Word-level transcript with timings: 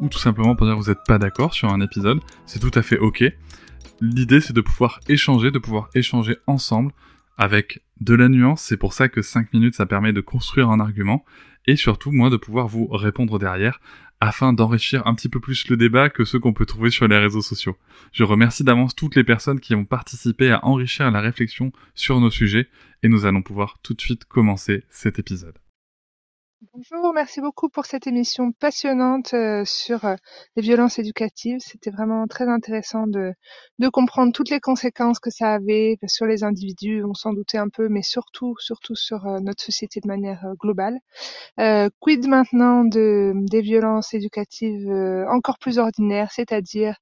ou 0.00 0.08
tout 0.08 0.18
simplement 0.18 0.56
pour 0.56 0.66
dire 0.66 0.76
que 0.76 0.82
vous 0.82 0.90
n'êtes 0.90 1.04
pas 1.06 1.18
d'accord 1.18 1.54
sur 1.54 1.68
un 1.70 1.80
épisode, 1.80 2.20
c'est 2.46 2.58
tout 2.58 2.76
à 2.78 2.82
fait 2.82 2.98
ok. 2.98 3.24
L'idée 4.00 4.40
c'est 4.40 4.52
de 4.52 4.60
pouvoir 4.60 5.00
échanger, 5.08 5.50
de 5.50 5.58
pouvoir 5.58 5.90
échanger 5.94 6.36
ensemble 6.46 6.92
avec 7.36 7.82
de 8.00 8.14
la 8.14 8.28
nuance, 8.28 8.62
c'est 8.62 8.76
pour 8.76 8.92
ça 8.92 9.08
que 9.08 9.22
5 9.22 9.52
minutes 9.52 9.74
ça 9.74 9.86
permet 9.86 10.12
de 10.12 10.20
construire 10.20 10.70
un 10.70 10.80
argument, 10.80 11.24
et 11.66 11.76
surtout 11.76 12.12
moi 12.12 12.30
de 12.30 12.36
pouvoir 12.36 12.66
vous 12.66 12.86
répondre 12.88 13.38
derrière 13.38 13.80
afin 14.20 14.52
d'enrichir 14.52 15.06
un 15.06 15.14
petit 15.14 15.30
peu 15.30 15.40
plus 15.40 15.68
le 15.68 15.76
débat 15.76 16.10
que 16.10 16.24
ceux 16.24 16.38
qu'on 16.38 16.52
peut 16.52 16.66
trouver 16.66 16.90
sur 16.90 17.08
les 17.08 17.18
réseaux 17.18 17.40
sociaux. 17.40 17.76
Je 18.12 18.24
remercie 18.24 18.64
d'avance 18.64 18.94
toutes 18.94 19.16
les 19.16 19.24
personnes 19.24 19.60
qui 19.60 19.74
ont 19.74 19.86
participé 19.86 20.50
à 20.50 20.64
enrichir 20.64 21.10
la 21.10 21.20
réflexion 21.20 21.72
sur 21.94 22.20
nos 22.20 22.30
sujets, 22.30 22.68
et 23.02 23.08
nous 23.08 23.24
allons 23.24 23.42
pouvoir 23.42 23.78
tout 23.82 23.94
de 23.94 24.00
suite 24.00 24.26
commencer 24.26 24.84
cet 24.90 25.18
épisode. 25.18 25.56
Bonjour, 26.74 27.14
merci 27.14 27.40
beaucoup 27.40 27.70
pour 27.70 27.86
cette 27.86 28.06
émission 28.06 28.52
passionnante 28.52 29.32
euh, 29.32 29.64
sur 29.64 30.04
euh, 30.04 30.14
les 30.56 30.62
violences 30.62 30.98
éducatives. 30.98 31.56
C'était 31.60 31.88
vraiment 31.88 32.26
très 32.26 32.48
intéressant 32.48 33.06
de, 33.06 33.32
de 33.78 33.88
comprendre 33.88 34.30
toutes 34.34 34.50
les 34.50 34.60
conséquences 34.60 35.20
que 35.20 35.30
ça 35.30 35.54
avait 35.54 35.96
sur 36.06 36.26
les 36.26 36.44
individus, 36.44 37.02
on 37.02 37.14
s'en 37.14 37.32
doutait 37.32 37.56
un 37.56 37.70
peu, 37.70 37.88
mais 37.88 38.02
surtout, 38.02 38.56
surtout 38.58 38.94
sur 38.94 39.26
euh, 39.26 39.38
notre 39.40 39.64
société 39.64 40.00
de 40.00 40.08
manière 40.08 40.44
globale. 40.58 40.98
quid 41.98 42.28
maintenant 42.28 42.84
de, 42.84 43.32
des 43.34 43.62
violences 43.62 44.12
éducatives 44.12 44.90
encore 45.30 45.58
plus 45.58 45.78
ordinaires, 45.78 46.30
c'est-à-dire 46.30 46.96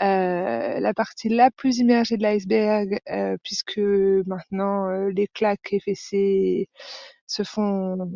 la 0.00 0.92
partie 0.96 1.28
la 1.28 1.50
plus 1.50 1.78
immergée 1.78 2.16
de 2.16 2.22
l'iceberg, 2.22 2.98
puisque 3.44 3.78
maintenant 4.26 4.90
les 5.08 5.28
claques 5.28 5.74
et 5.74 6.68
se 7.32 7.44
font, 7.44 8.10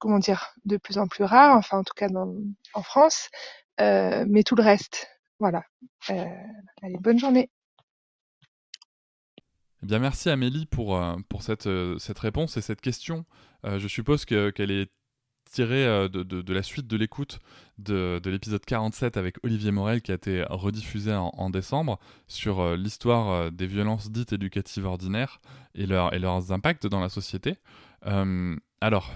comment 0.00 0.18
dire, 0.18 0.54
de 0.64 0.76
plus 0.76 0.98
en 0.98 1.06
plus 1.06 1.22
rares, 1.22 1.56
enfin 1.56 1.78
en 1.78 1.84
tout 1.84 1.94
cas 1.94 2.08
en 2.08 2.82
France, 2.82 3.28
euh, 3.80 4.24
mais 4.28 4.42
tout 4.42 4.56
le 4.56 4.62
reste, 4.62 5.06
voilà. 5.38 5.62
Euh, 6.10 6.24
allez, 6.82 6.98
bonne 7.00 7.18
journée. 7.18 7.48
Eh 9.82 9.86
bien, 9.86 10.00
merci 10.00 10.30
Amélie 10.30 10.66
pour, 10.66 10.96
euh, 10.96 11.14
pour 11.28 11.42
cette, 11.42 11.68
cette 11.98 12.18
réponse 12.18 12.56
et 12.56 12.60
cette 12.60 12.80
question. 12.80 13.24
je 13.64 13.86
suppose 13.86 14.24
qu'elle 14.24 14.70
est 14.70 14.90
tirée 15.50 16.08
de, 16.08 16.24
de, 16.24 16.52
la 16.52 16.62
suite 16.64 16.88
de 16.88 16.96
l'écoute 16.96 17.38
de, 17.78 18.18
de 18.20 18.30
l'épisode 18.30 18.64
47 18.64 19.16
avec 19.16 19.36
Olivier 19.44 19.70
Morel 19.70 20.02
qui 20.02 20.10
a 20.10 20.16
été 20.16 20.42
rediffusé 20.48 21.14
en, 21.14 21.30
en 21.36 21.50
décembre 21.50 22.00
sur 22.26 22.76
l'histoire 22.76 23.52
des 23.52 23.66
violences 23.66 24.10
dites 24.10 24.32
éducatives 24.32 24.86
ordinaires 24.86 25.40
et, 25.76 25.86
leur, 25.86 26.12
et 26.12 26.18
leurs 26.18 26.50
impacts 26.50 26.88
dans 26.88 27.00
la 27.00 27.08
société. 27.08 27.58
Euh, 28.06 28.56
alors, 28.80 29.12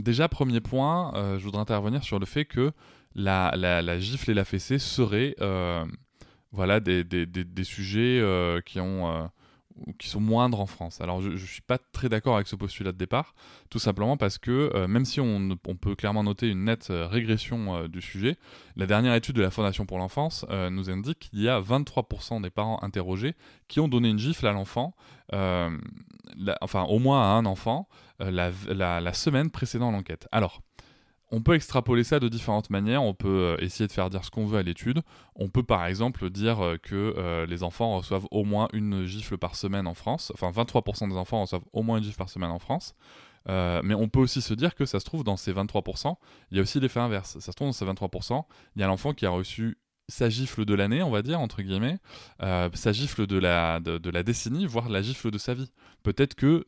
déjà, 0.00 0.28
premier 0.28 0.60
point, 0.60 1.12
euh, 1.14 1.38
je 1.38 1.44
voudrais 1.44 1.60
intervenir 1.60 2.04
sur 2.04 2.18
le 2.18 2.26
fait 2.26 2.44
que 2.44 2.72
la, 3.14 3.98
gifle 3.98 4.30
et 4.30 4.34
la 4.34 4.44
fessée 4.44 4.78
seraient 4.78 5.34
euh, 5.40 5.84
des, 6.80 7.64
sujets 7.64 8.22
qui 8.64 8.80
ont 8.80 9.30
qui 9.98 10.08
sont 10.08 10.20
moindres 10.20 10.60
en 10.60 10.66
France. 10.66 11.00
Alors 11.00 11.20
je 11.20 11.30
ne 11.30 11.36
suis 11.36 11.62
pas 11.62 11.78
très 11.78 12.08
d'accord 12.08 12.36
avec 12.36 12.46
ce 12.46 12.56
postulat 12.56 12.92
de 12.92 12.98
départ, 12.98 13.34
tout 13.70 13.78
simplement 13.78 14.16
parce 14.16 14.38
que 14.38 14.70
euh, 14.74 14.88
même 14.88 15.04
si 15.04 15.20
on, 15.20 15.56
peut 15.80 15.94
clairement 15.94 16.24
noter 16.24 16.48
une 16.48 16.64
nette 16.64 16.90
euh, 16.90 17.06
régression 17.06 17.76
euh, 17.76 17.88
du 17.88 18.00
sujet, 18.00 18.36
la 18.76 18.86
dernière 18.86 19.14
étude 19.14 19.36
de 19.36 19.42
la 19.42 19.50
Fondation 19.50 19.86
pour 19.86 19.98
l'enfance 19.98 20.44
nous 20.70 20.90
indique 20.90 21.30
qu'il 21.30 21.40
y 21.40 21.48
a 21.48 21.60
23% 21.60 22.42
des 22.42 22.50
parents 22.50 22.78
interrogés 22.82 23.34
qui 23.68 23.80
ont 23.80 23.88
donné 23.88 24.08
une 24.08 24.18
gifle 24.18 24.46
à 24.46 24.52
l'enfant, 24.52 24.94
enfin 25.32 26.82
au 26.84 26.98
moins 26.98 27.22
à 27.22 27.26
un 27.26 27.46
enfant, 27.46 27.88
la, 28.18 28.50
la 28.68 29.12
semaine 29.12 29.50
précédant 29.50 29.90
l'enquête. 29.90 30.28
Alors, 30.32 30.62
on 31.30 31.42
peut 31.42 31.54
extrapoler 31.54 32.04
ça 32.04 32.18
de 32.18 32.28
différentes 32.28 32.70
manières. 32.70 33.02
On 33.02 33.14
peut 33.14 33.28
euh, 33.28 33.56
essayer 33.60 33.86
de 33.86 33.92
faire 33.92 34.10
dire 34.10 34.24
ce 34.24 34.30
qu'on 34.30 34.46
veut 34.46 34.58
à 34.58 34.62
l'étude. 34.62 35.02
On 35.36 35.48
peut 35.48 35.62
par 35.62 35.86
exemple 35.86 36.28
dire 36.30 36.60
euh, 36.60 36.76
que 36.76 37.14
euh, 37.16 37.46
les 37.46 37.62
enfants 37.62 37.96
reçoivent 37.96 38.26
au 38.30 38.44
moins 38.44 38.68
une 38.72 39.04
gifle 39.04 39.38
par 39.38 39.54
semaine 39.54 39.86
en 39.86 39.94
France. 39.94 40.32
Enfin, 40.34 40.50
23% 40.50 41.08
des 41.08 41.16
enfants 41.16 41.42
reçoivent 41.42 41.64
au 41.72 41.82
moins 41.82 41.98
une 41.98 42.04
gifle 42.04 42.18
par 42.18 42.28
semaine 42.28 42.50
en 42.50 42.58
France. 42.58 42.94
mais 43.46 43.94
on 43.94 44.08
peut 44.08 44.20
aussi 44.20 44.42
se 44.42 44.54
dire 44.54 44.74
que 44.74 44.84
ça 44.84 45.00
se 45.00 45.04
trouve 45.04 45.24
dans 45.24 45.36
ces 45.36 45.52
23%, 45.52 46.14
il 46.50 46.56
y 46.56 46.60
a 46.60 46.62
aussi 46.62 46.80
l'effet 46.80 47.00
inverse. 47.00 47.38
Ça 47.38 47.52
se 47.52 47.56
trouve 47.56 47.68
dans 47.68 47.72
ces 47.72 47.86
23%, 47.86 48.44
il 48.76 48.80
y 48.80 48.84
a 48.84 48.86
l'enfant 48.86 49.14
qui 49.14 49.24
a 49.24 49.30
reçu 49.30 49.78
sa 50.10 50.28
gifle 50.28 50.64
de 50.64 50.74
l'année, 50.74 51.02
on 51.02 51.10
va 51.10 51.22
dire, 51.22 51.40
entre 51.40 51.62
guillemets, 51.62 51.98
euh, 52.42 52.68
sa 52.74 52.92
gifle 52.92 53.26
de 53.26 53.38
la, 53.38 53.80
de, 53.80 54.10
la 54.10 54.22
décennie, 54.22 54.66
voire 54.66 54.88
la 54.88 55.02
gifle 55.02 55.30
de 55.30 55.38
sa 55.38 55.54
vie. 55.54 55.70
Peut-être 56.02 56.34
que 56.34 56.66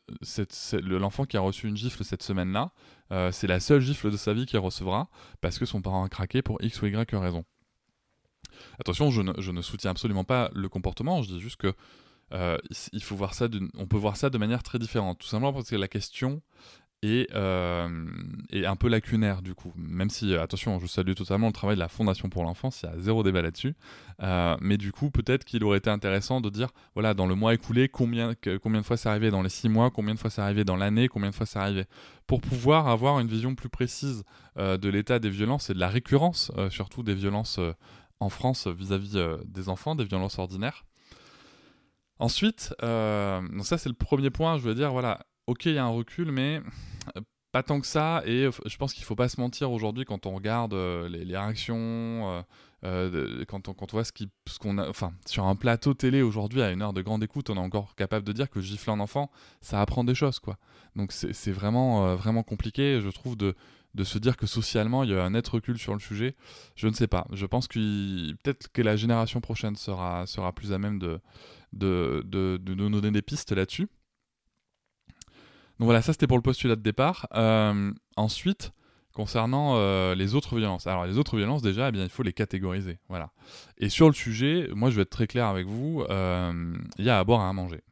l'enfant 0.83 1.25
qui 1.25 1.37
a 1.37 1.41
reçu 1.41 1.67
une 1.67 1.77
gifle 1.77 2.05
cette 2.05 2.23
semaine-là, 2.23 2.73
euh, 3.13 3.31
c'est 3.33 3.47
la 3.47 3.61
seule 3.61 3.81
gifle 3.81 4.11
de 4.11 4.17
sa 4.17 4.33
vie 4.33 4.47
qu'il 4.47 4.59
recevra, 4.59 5.09
parce 5.41 5.59
que 5.59 5.67
son 5.67 5.83
parent 5.83 6.05
a 6.05 6.09
craqué 6.09 6.43
pour 6.43 6.63
X 6.63 6.81
ou 6.83 6.87
Y 6.87 7.15
raison. 7.15 7.45
Attention, 8.79 9.11
je 9.11 9.23
ne, 9.23 9.33
je 9.39 9.51
ne 9.51 9.61
soutiens 9.61 9.91
absolument 9.91 10.25
pas 10.25 10.51
le 10.55 10.69
comportement, 10.69 11.23
je 11.23 11.29
dis 11.29 11.41
juste 11.41 11.57
que 11.57 11.75
euh, 12.33 12.57
il 12.93 13.03
faut 13.03 13.15
voir 13.15 13.35
ça 13.35 13.47
on 13.77 13.87
peut 13.87 13.99
voir 13.99 14.17
ça 14.17 14.31
de 14.31 14.39
manière 14.39 14.63
très 14.63 14.79
différente. 14.79 15.19
Tout 15.19 15.27
simplement 15.27 15.53
parce 15.53 15.69
que 15.69 15.77
la 15.77 15.89
question 15.89 16.41
et, 17.03 17.29
euh, 17.35 18.07
et, 18.51 18.65
un 18.65 18.77
peu 18.77 18.89
lacunaire 18.89 19.43
du 19.43 19.55
coup. 19.55 19.73
Même 19.77 20.09
si, 20.09 20.33
euh, 20.33 20.43
attention, 20.43 20.79
je 20.79 20.87
salue 20.87 21.15
totalement 21.15 21.49
le 21.49 21.53
travail 21.53 21.75
de 21.75 21.81
la 21.81 21.89
Fondation 21.89 22.29
pour 22.29 22.45
l'enfance, 22.45 22.83
il 22.83 22.87
y 22.87 22.93
a 22.93 22.99
zéro 22.99 23.25
débat 23.25 23.43
là-dessus. 23.43 23.75
Euh, 24.23 24.57
mais 24.61 24.77
du 24.77 24.93
coup, 24.93 25.11
peut-être 25.11 25.45
qu'il 25.45 25.65
aurait 25.65 25.79
été 25.79 25.91
intéressant 25.91 26.41
de 26.41 26.49
dire, 26.49 26.69
voilà, 26.95 27.13
dans 27.13 27.27
le 27.27 27.35
mois 27.35 27.55
écoulé, 27.55 27.89
combien, 27.89 28.35
combien 28.63 28.81
de 28.81 28.87
fois 28.87 28.97
c'est 28.97 29.09
arrivé 29.09 29.31
dans 29.31 29.43
les 29.43 29.49
six 29.49 29.69
mois, 29.69 29.91
combien 29.91 30.15
de 30.15 30.19
fois 30.19 30.31
c'est 30.31 30.43
arrivé 30.43 30.65
dans 30.65 30.77
l'année, 30.77 31.09
combien 31.09 31.31
de 31.31 31.35
fois 31.35 31.47
c'est 31.47 31.59
arrivé, 31.59 31.87
pour 32.29 32.41
pouvoir 32.41 32.89
avoir 32.89 33.19
une 33.19 33.29
vision 33.29 33.57
plus 33.57 33.69
précise 33.69 34.23
de 34.57 34.89
l'état 34.89 35.19
des 35.19 35.31
violences 35.31 35.71
et 35.71 35.75
de 35.75 35.81
la 35.81 35.89
récurrence, 35.89 36.53
surtout 36.71 37.03
des 37.03 37.15
violences 37.15 37.59
en 38.21 38.29
France 38.29 38.69
vis-à-vis 38.69 39.19
des 39.45 39.69
enfants, 39.69 39.97
des 39.97 40.05
violences 40.05 40.39
ordinaires. 40.39 40.85
Ensuite, 42.19 42.75
donc 42.81 43.65
ça 43.65 43.79
c'est 43.79 43.89
le 43.89 43.95
premier 43.95 44.31
point, 44.31 44.57
je 44.59 44.63
veux 44.63 44.75
dire, 44.75 44.93
voilà, 44.93 45.19
ok, 45.47 45.67
il 45.67 45.75
y 45.75 45.79
a 45.79 45.85
un 45.85 45.89
recul, 45.89 46.31
mais 46.33 46.61
euh, 47.17 47.21
pas 47.53 47.63
tant 47.63 47.81
que 47.81 47.87
ça. 47.87 48.23
Et 48.27 48.49
je 48.67 48.77
pense 48.77 48.95
qu'il 48.95 49.05
faut 49.05 49.17
pas 49.17 49.29
se 49.29 49.41
mentir 49.41 49.71
aujourd'hui 49.71 50.05
quand 50.05 50.27
on 50.27 50.35
regarde 50.35 50.75
euh, 50.75 51.09
les, 51.09 51.37
réactions, 51.37 52.43
euh, 52.85 53.45
quand, 53.47 53.69
on, 53.69 53.75
voit 53.93 54.05
ce 54.05 54.13
qu'on 54.59 54.79
a. 54.79 54.89
Enfin, 54.89 55.13
sur 55.27 55.45
un 55.45 55.57
plateau 55.57 55.95
télé 55.95 56.23
aujourd'hui, 56.23 56.63
à 56.63 56.71
une 56.71 56.83
heure 56.83 56.93
de 56.93 57.03
grande 57.03 57.23
écoute, 57.23 57.51
on 57.51 57.57
est 57.57 57.59
encore 57.59 57.95
capable 57.95 58.27
de 58.27 58.33
dire 58.33 58.51
que 58.51 58.61
gifler 58.61 58.93
un 58.93 59.01
enfant, 59.01 59.31
ça 59.61 59.81
apprend 59.81 60.05
des 60.05 60.15
choses, 60.15 60.39
quoi. 60.39 60.59
Donc 60.97 61.13
c'est 61.13 61.53
vraiment, 61.53 62.17
vraiment 62.17 62.43
compliqué, 62.43 63.01
je 63.01 63.09
trouve, 63.09 63.37
de, 63.37 63.55
se 64.05 64.19
dire 64.19 64.37
que 64.37 64.47
socialement 64.47 65.05
il 65.05 65.11
y 65.11 65.15
a 65.15 65.25
un 65.25 65.31
net 65.31 65.49
recul 65.49 65.79
sur 65.79 65.95
le 65.95 66.01
sujet. 66.01 66.35
Je 66.77 66.87
ne 66.87 66.93
sais 66.93 67.07
pas. 67.07 67.27
Je 67.33 67.47
pense 67.47 67.67
que 67.67 68.33
peut-être 68.43 68.71
que 68.73 68.83
la 68.83 68.97
génération 68.97 69.41
prochaine 69.41 69.77
sera, 69.77 70.27
sera 70.27 70.53
plus 70.53 70.73
à 70.73 70.79
même 70.79 70.99
de, 70.99 71.19
de, 71.73 72.23
de 72.27 72.75
nous 72.75 72.91
donner 72.91 73.11
des 73.11 73.23
pistes 73.23 73.53
là-dessus. 73.53 73.89
Donc 75.79 75.87
voilà, 75.87 76.03
ça 76.03 76.13
c'était 76.13 76.27
pour 76.27 76.37
le 76.37 76.43
postulat 76.43 76.77
de 76.77 76.83
départ. 76.83 77.27
Euh, 77.35 77.93
ensuite, 78.17 78.73
concernant 79.13 79.75
euh, 79.77 80.15
les 80.15 80.35
autres 80.35 80.57
violences. 80.57 80.87
Alors 80.87 81.07
les 81.07 81.19
autres 81.19 81.37
violences 81.37 81.63
déjà, 81.63 81.89
eh 81.89 81.93
bien 81.93 82.03
il 82.03 82.11
faut 82.11 82.23
les 82.23 82.33
catégoriser. 82.33 82.99
Voilà. 83.09 83.31
Et 83.79 83.89
sur 83.89 84.09
le 84.09 84.15
sujet, 84.15 84.69
moi 84.75 84.91
je 84.91 84.97
vais 84.97 85.03
être 85.03 85.11
très 85.11 85.27
clair 85.27 85.47
avec 85.47 85.67
vous. 85.67 86.05
Euh, 86.09 86.75
il 86.99 87.05
y 87.05 87.11
a 87.11 87.19
à 87.19 87.25
boire 87.25 87.43
et 87.43 87.49
à 87.49 87.53
manger. 87.53 87.83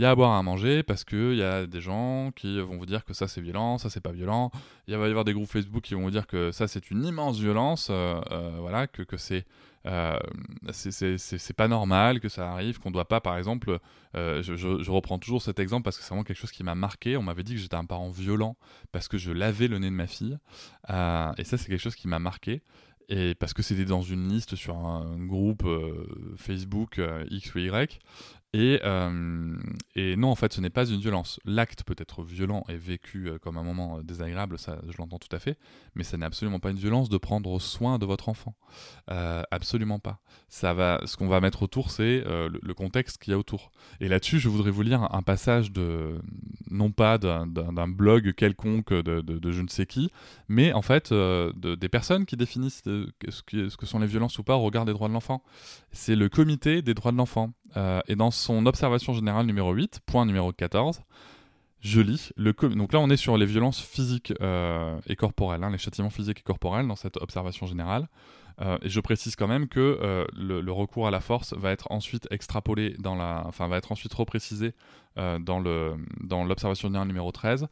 Il 0.00 0.04
y 0.04 0.06
a 0.06 0.12
à 0.12 0.14
boire 0.14 0.32
à 0.32 0.42
manger 0.42 0.82
parce 0.82 1.04
qu'il 1.04 1.34
y 1.34 1.42
a 1.42 1.66
des 1.66 1.82
gens 1.82 2.30
qui 2.34 2.58
vont 2.58 2.78
vous 2.78 2.86
dire 2.86 3.04
que 3.04 3.12
ça 3.12 3.28
c'est 3.28 3.42
violent, 3.42 3.76
ça 3.76 3.90
c'est 3.90 4.00
pas 4.00 4.12
violent. 4.12 4.50
Il 4.88 4.96
va 4.96 5.06
y 5.06 5.10
avoir 5.10 5.26
des 5.26 5.34
groupes 5.34 5.50
Facebook 5.50 5.82
qui 5.82 5.92
vont 5.92 6.00
vous 6.00 6.10
dire 6.10 6.26
que 6.26 6.52
ça 6.52 6.68
c'est 6.68 6.90
une 6.90 7.04
immense 7.04 7.38
violence, 7.38 7.88
euh, 7.90 8.18
euh, 8.30 8.56
voilà, 8.60 8.86
que, 8.86 9.02
que 9.02 9.18
c'est 9.18 9.44
euh, 9.86 10.18
c'est 10.72 11.52
pas 11.52 11.68
normal 11.68 12.20
que 12.20 12.30
ça 12.30 12.50
arrive, 12.50 12.78
qu'on 12.78 12.90
doit 12.90 13.08
pas, 13.08 13.20
par 13.20 13.36
exemple, 13.36 13.78
je, 14.14 14.40
je, 14.40 14.90
reprends 14.90 15.18
toujours 15.18 15.42
cet 15.42 15.58
exemple 15.58 15.82
parce 15.82 15.98
que 15.98 16.02
c'est 16.02 16.08
vraiment 16.08 16.24
quelque 16.24 16.38
chose 16.38 16.52
qui 16.52 16.64
m'a 16.64 16.74
marqué. 16.74 17.18
On 17.18 17.22
m'avait 17.22 17.42
dit 17.42 17.52
que 17.52 17.60
j'étais 17.60 17.76
un 17.76 17.84
parent 17.84 18.08
violent 18.08 18.56
parce 18.92 19.06
que 19.06 19.18
je 19.18 19.32
lavais 19.32 19.68
le 19.68 19.80
nez 19.80 19.90
de 19.90 19.94
ma 19.94 20.06
fille, 20.06 20.38
et 20.88 21.44
ça 21.44 21.58
c'est 21.58 21.66
quelque 21.66 21.76
chose 21.76 21.94
qui 21.94 22.08
m'a 22.08 22.18
marqué. 22.18 22.62
Et 23.12 23.34
parce 23.34 23.52
que 23.52 23.62
c'était 23.62 23.84
dans 23.84 24.02
une 24.02 24.28
liste 24.28 24.54
sur 24.54 24.78
un 24.78 25.18
groupe 25.18 25.66
Facebook 26.36 27.00
X 27.28 27.54
ou 27.54 27.58
Y, 27.58 27.98
et, 28.52 28.80
euh, 28.84 29.56
et, 29.94 30.16
non, 30.16 30.28
en 30.28 30.34
fait, 30.34 30.52
ce 30.52 30.60
n'est 30.60 30.70
pas 30.70 30.84
une 30.86 31.00
violence. 31.00 31.38
L'acte 31.44 31.84
peut 31.84 31.94
être 31.96 32.24
violent 32.24 32.64
et 32.68 32.76
vécu 32.76 33.28
euh, 33.28 33.38
comme 33.38 33.56
un 33.56 33.62
moment 33.62 33.98
euh, 33.98 34.02
désagréable, 34.02 34.58
ça 34.58 34.80
je 34.88 34.96
l'entends 34.98 35.20
tout 35.20 35.34
à 35.34 35.38
fait, 35.38 35.56
mais 35.94 36.02
ce 36.02 36.16
n'est 36.16 36.26
absolument 36.26 36.58
pas 36.58 36.70
une 36.70 36.78
violence 36.78 37.08
de 37.08 37.16
prendre 37.16 37.60
soin 37.60 37.98
de 37.98 38.06
votre 38.06 38.28
enfant. 38.28 38.56
absolument 39.06 40.00
pas. 40.00 40.20
Ça 40.48 40.74
va, 40.74 41.00
ce 41.04 41.16
qu'on 41.16 41.28
va 41.28 41.40
mettre 41.40 41.62
autour, 41.62 41.90
c'est 41.90 42.24
le, 42.24 42.74
contexte 42.74 43.18
qu'il 43.18 43.32
y 43.32 43.34
a 43.34 43.38
autour. 43.38 43.70
Et 44.00 44.08
là-dessus, 44.08 44.38
je 44.38 44.48
voudrais 44.48 44.70
vous 44.70 44.82
lire 44.82 45.14
un, 45.14 45.22
passage 45.22 45.70
de, 45.72 46.20
non 46.70 46.90
pas 46.90 47.18
d'un 47.18 47.88
blog 47.88 48.32
quelconque 48.34 48.92
de, 48.92 49.50
je 49.50 49.62
ne 49.62 49.68
sais 49.68 49.86
qui, 49.86 50.10
mais 50.48 50.72
en 50.72 50.82
fait 50.82 51.12
de, 51.12 51.74
des 51.74 51.88
personnes 51.88 52.26
qui 52.26 52.36
définissent 52.36 52.82
ce 52.84 53.76
que 53.76 53.86
sont 53.86 53.98
les 53.98 54.06
violences 54.06 54.38
ou 54.38 54.42
pas 54.42 54.56
au 54.56 54.62
regard 54.62 54.84
des 54.84 54.92
droits 54.92 55.08
de 55.08 55.14
l'enfant. 55.14 55.42
C'est 55.92 56.16
le 56.16 56.28
comité 56.28 56.82
des 56.82 56.94
droits 56.94 57.12
de 57.12 57.16
l'enfant. 57.16 57.52
Et 57.76 58.16
dans 58.16 58.30
son 58.30 58.66
observation 58.66 59.12
générale 59.12 59.46
numéro 59.46 59.72
8, 59.72 60.00
point 60.06 60.26
numéro 60.26 60.52
14, 60.52 61.02
je 61.80 62.00
lis. 62.00 62.32
Le 62.36 62.52
Donc 62.52 62.92
là, 62.92 63.00
on 63.00 63.10
est 63.10 63.16
sur 63.16 63.36
les 63.36 63.46
violences 63.46 63.80
physiques 63.80 64.32
euh, 64.40 64.98
et 65.06 65.16
corporelles, 65.16 65.64
hein, 65.64 65.70
les 65.70 65.78
châtiments 65.78 66.10
physiques 66.10 66.40
et 66.40 66.42
corporels 66.42 66.86
dans 66.86 66.96
cette 66.96 67.16
observation 67.16 67.66
générale. 67.66 68.06
Euh, 68.60 68.76
et 68.82 68.88
je 68.90 69.00
précise 69.00 69.36
quand 69.36 69.48
même 69.48 69.68
que 69.68 69.98
euh, 70.02 70.26
le, 70.36 70.70
recours 70.70 71.06
à 71.06 71.10
la 71.10 71.20
force 71.20 71.54
va 71.54 71.70
être 71.70 71.86
ensuite 71.90 72.26
extrapolé 72.30 72.94
dans 72.98 73.14
la, 73.14 73.42
enfin 73.46 73.68
va 73.68 73.78
être 73.78 73.90
ensuite 73.90 74.12
reprécisé 74.12 74.74
euh, 75.18 75.38
dans 75.38 75.60
le 75.60 75.94
dans 76.20 76.44
l'observation 76.44 76.88
générale 76.88 77.08
numéro 77.08 77.32
13 77.32 77.68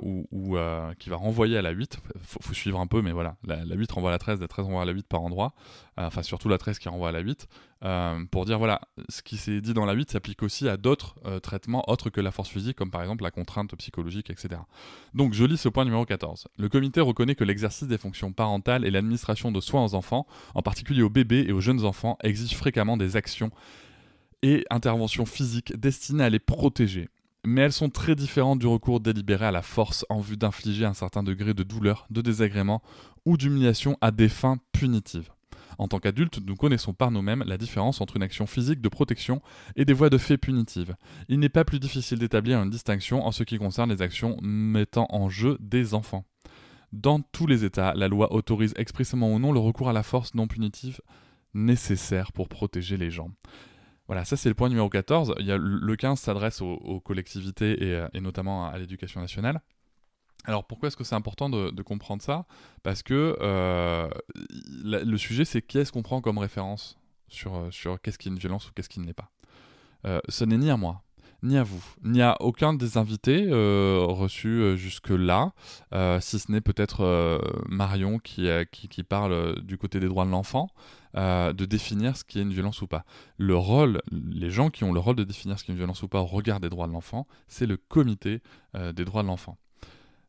ou, 0.00 0.56
qui 0.98 1.10
va 1.10 1.16
renvoyer 1.16 1.58
à 1.58 1.62
la 1.62 1.70
8. 1.70 1.98
Faut, 2.22 2.40
faut 2.40 2.54
suivre 2.54 2.80
un 2.80 2.86
peu, 2.86 3.02
mais 3.02 3.12
voilà, 3.12 3.36
la, 3.44 3.62
8 3.74 3.92
renvoie 3.92 4.10
à 4.10 4.12
la 4.12 4.18
13, 4.18 4.40
la 4.40 4.48
13 4.48 4.66
renvoie 4.66 4.82
à 4.82 4.84
la 4.86 4.92
8 4.92 5.06
par 5.06 5.22
endroit. 5.22 5.52
Enfin 5.96 6.22
surtout 6.22 6.48
la 6.48 6.58
13 6.58 6.78
qui 6.78 6.88
renvoie 6.88 7.10
à 7.10 7.12
la 7.12 7.20
8 7.20 7.46
pour 8.30 8.44
dire 8.44 8.58
voilà, 8.58 8.80
ce 9.08 9.22
qui 9.22 9.36
s'est 9.36 9.60
dit 9.60 9.74
dans 9.74 9.84
la 9.84 9.92
8 9.92 10.12
s'applique 10.12 10.42
aussi 10.42 10.68
à 10.68 10.76
d'autres 10.76 11.16
traitements 11.40 11.84
autres 11.90 12.10
que 12.10 12.20
la 12.20 12.30
force 12.30 12.48
physique, 12.48 12.76
comme 12.76 12.90
par 12.90 13.02
exemple 13.02 13.24
la 13.24 13.30
contrainte 13.30 13.74
psychologique, 13.76 14.30
etc. 14.30 14.60
Donc 15.14 15.34
je 15.34 15.44
lis 15.44 15.58
ce 15.58 15.68
point 15.68 15.84
numéro 15.84 16.04
14. 16.04 16.48
Le 16.56 16.68
comité 16.68 17.00
reconnaît 17.00 17.34
que 17.34 17.44
l'exercice 17.44 17.88
des 17.88 17.98
fonctions 17.98 18.32
parentales 18.32 18.84
et 18.84 18.90
l'administration 18.90 19.52
de 19.52 19.60
soins 19.60 19.84
aux 19.84 19.94
enfants 19.94 20.26
en 20.54 20.62
particulier 20.62 21.02
aux 21.02 21.10
bébés 21.10 21.44
et 21.46 21.52
aux 21.52 21.60
jeunes 21.60 21.84
enfants, 21.84 22.16
exigent 22.22 22.56
fréquemment 22.56 22.96
des 22.96 23.16
actions 23.16 23.50
et 24.42 24.64
interventions 24.70 25.26
physiques 25.26 25.78
destinées 25.78 26.24
à 26.24 26.30
les 26.30 26.38
protéger. 26.38 27.08
Mais 27.44 27.62
elles 27.62 27.72
sont 27.72 27.90
très 27.90 28.14
différentes 28.14 28.60
du 28.60 28.66
recours 28.66 29.00
délibéré 29.00 29.46
à 29.46 29.50
la 29.50 29.62
force 29.62 30.06
en 30.08 30.20
vue 30.20 30.36
d'infliger 30.36 30.84
un 30.84 30.94
certain 30.94 31.22
degré 31.22 31.54
de 31.54 31.62
douleur, 31.62 32.06
de 32.10 32.20
désagrément 32.20 32.82
ou 33.24 33.36
d'humiliation 33.36 33.98
à 34.00 34.10
des 34.12 34.28
fins 34.28 34.58
punitives. 34.72 35.30
En 35.78 35.88
tant 35.88 35.98
qu'adultes, 35.98 36.40
nous 36.44 36.56
connaissons 36.56 36.92
par 36.92 37.10
nous-mêmes 37.10 37.44
la 37.46 37.58
différence 37.58 38.00
entre 38.00 38.16
une 38.16 38.22
action 38.22 38.46
physique 38.46 38.80
de 38.80 38.88
protection 38.88 39.40
et 39.76 39.84
des 39.84 39.92
voies 39.92 40.10
de 40.10 40.18
fait 40.18 40.38
punitives. 40.38 40.94
Il 41.28 41.38
n'est 41.38 41.48
pas 41.48 41.64
plus 41.64 41.80
difficile 41.80 42.18
d'établir 42.18 42.62
une 42.62 42.70
distinction 42.70 43.24
en 43.26 43.32
ce 43.32 43.44
qui 43.44 43.58
concerne 43.58 43.90
les 43.90 44.02
actions 44.02 44.36
mettant 44.42 45.06
en 45.10 45.28
jeu 45.28 45.56
des 45.60 45.94
enfants. 45.94 46.24
Dans 46.92 47.20
tous 47.20 47.46
les 47.46 47.64
États, 47.64 47.94
la 47.94 48.08
loi 48.08 48.32
autorise 48.32 48.74
expressément 48.76 49.32
ou 49.32 49.38
non 49.38 49.52
le 49.52 49.58
recours 49.58 49.88
à 49.88 49.94
la 49.94 50.02
force 50.02 50.34
non 50.34 50.46
punitive 50.46 51.00
nécessaire 51.54 52.32
pour 52.32 52.48
protéger 52.48 52.96
les 52.96 53.10
gens. 53.10 53.30
Voilà, 54.06 54.24
ça 54.24 54.36
c'est 54.36 54.48
le 54.48 54.54
point 54.54 54.68
numéro 54.68 54.88
14. 54.88 55.34
Il 55.38 55.46
y 55.46 55.52
a, 55.52 55.56
le 55.56 55.96
15 55.96 56.18
s'adresse 56.18 56.60
aux, 56.60 57.00
collectivités 57.00 57.82
et, 57.82 57.94
euh, 57.94 58.08
notamment 58.20 58.66
à, 58.66 58.76
l'éducation 58.76 59.20
nationale. 59.20 59.62
Alors 60.44 60.64
pourquoi 60.64 60.88
est-ce 60.88 60.96
que 60.96 61.04
c'est 61.04 61.14
important 61.14 61.48
de, 61.48 61.82
comprendre 61.82 62.22
ça? 62.22 62.46
Parce 62.82 63.02
que 63.02 63.36
euh, 63.40 64.08
le 64.84 65.16
sujet 65.16 65.44
c'est 65.44 65.62
qui 65.62 65.78
est-ce 65.78 65.92
qu'on 65.92 66.02
prend 66.02 66.20
comme 66.20 66.38
référence 66.38 66.98
sur, 67.28 67.54
euh, 67.54 67.70
sur 67.70 68.00
qu'est-ce 68.00 68.18
qui 68.18 68.28
est 68.28 68.32
une 68.32 68.38
violence 68.38 68.68
ou 68.68 68.72
qu'est-ce 68.72 68.88
qui 68.88 69.00
ne 69.00 69.06
l'est 69.06 69.12
pas? 69.14 69.30
ce 70.28 70.44
n'est 70.44 70.58
ni 70.58 70.68
à 70.68 70.76
moi, 70.76 71.04
ni 71.42 71.58
à 71.58 71.62
vous, 71.64 71.82
ni 72.04 72.22
à 72.22 72.36
aucun 72.40 72.72
des 72.72 72.96
invités 72.96 73.46
euh, 73.48 74.04
reçus 74.08 74.60
euh, 74.60 74.76
jusque-là, 74.76 75.52
euh, 75.92 76.20
si 76.20 76.38
ce 76.38 76.50
n'est 76.52 76.60
peut-être 76.60 77.40
Marion 77.68 78.18
qui, 78.18 78.48
qui, 78.70 79.02
parle 79.02 79.60
du 79.62 79.76
côté 79.76 79.98
des 80.00 80.08
droits 80.08 80.24
de 80.24 80.30
l'enfant, 80.30 80.68
de 81.14 81.64
définir 81.64 82.16
ce 82.16 82.24
qui 82.24 82.38
est 82.38 82.42
une 82.42 82.52
violence 82.52 82.80
ou 82.82 82.86
pas. 82.86 83.04
Le 83.36 83.56
rôle, 83.56 84.00
les 84.10 84.50
gens 84.50 84.70
qui 84.70 84.84
ont 84.84 84.92
le 84.92 85.00
rôle 85.00 85.16
de 85.16 85.24
définir 85.24 85.58
ce 85.58 85.64
qui 85.64 85.70
est 85.70 85.74
une 85.74 85.78
violence 85.78 86.02
ou 86.02 86.08
pas 86.08 86.20
au 86.20 86.26
regard 86.26 86.60
des 86.60 86.68
droits 86.68 86.86
de 86.86 86.92
l'enfant, 86.92 87.26
c'est 87.48 87.66
le 87.66 87.76
comité 87.76 88.40
des 88.74 89.04
droits 89.04 89.22
de 89.22 89.28
l'enfant. 89.28 89.58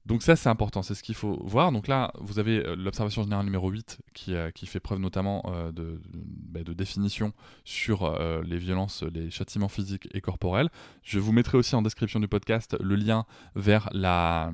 Donc 0.05 0.21
ça, 0.21 0.35
c'est 0.35 0.49
important, 0.49 0.81
c'est 0.81 0.95
ce 0.95 1.03
qu'il 1.03 1.15
faut 1.15 1.39
voir. 1.45 1.71
Donc 1.71 1.87
là, 1.87 2.11
vous 2.19 2.37
avez 2.37 2.65
euh, 2.65 2.75
l'observation 2.75 3.23
générale 3.23 3.45
numéro 3.45 3.69
8 3.69 3.99
qui, 4.13 4.35
euh, 4.35 4.51
qui 4.51 4.65
fait 4.65 4.81
preuve 4.81 4.99
notamment 4.99 5.43
euh, 5.47 5.71
de, 5.71 6.01
bah, 6.13 6.63
de, 6.63 6.73
définition 6.73 7.33
sur 7.63 8.17
les 8.43 8.57
violences, 8.57 9.03
les 9.03 9.29
châtiments 9.29 9.69
physiques 9.69 10.09
et 10.13 10.21
corporels. 10.21 10.69
Je 11.03 11.19
vous 11.19 11.31
mettrai 11.31 11.57
aussi 11.57 11.75
en 11.75 11.81
description 11.81 12.19
du 12.19 12.27
podcast 12.27 12.75
le 12.81 12.95
lien 12.95 13.25
vers 13.55 13.89
la 13.93 14.51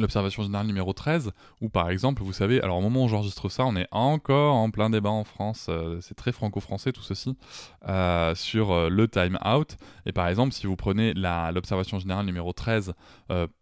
l'observation 0.00 0.42
générale 0.42 0.66
numéro 0.66 0.92
13, 0.92 1.32
où 1.60 1.68
par 1.68 1.90
exemple, 1.90 2.22
vous 2.22 2.32
savez, 2.32 2.60
alors 2.62 2.78
au 2.78 2.80
moment 2.80 3.04
où 3.04 3.08
j'enregistre 3.08 3.48
ça, 3.48 3.64
on 3.64 3.76
est 3.76 3.88
encore 3.90 4.54
en 4.54 4.70
plein 4.70 4.90
débat 4.90 5.10
en 5.10 5.24
France, 5.24 5.66
euh, 5.68 5.98
c'est 6.00 6.14
très 6.14 6.32
franco-français 6.32 6.92
tout 6.92 7.02
ceci, 7.02 7.36
euh, 7.88 8.34
sur 8.34 8.72
euh, 8.72 8.88
le 8.88 9.08
time 9.08 9.38
out. 9.44 9.76
Et 10.06 10.12
par 10.12 10.28
exemple, 10.28 10.52
si 10.52 10.66
vous 10.66 10.76
prenez 10.76 11.14
l'observation 11.14 11.98
générale 11.98 12.26
numéro 12.26 12.52
13, 12.52 12.94